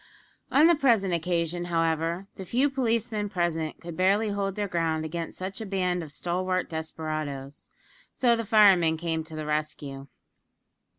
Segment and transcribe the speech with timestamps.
[0.51, 5.37] On the present occasion, however, the few policemen present could barely hold their ground against
[5.37, 7.69] such a band of stalwart desperadoes,
[8.15, 10.07] so the firemen came to the rescue.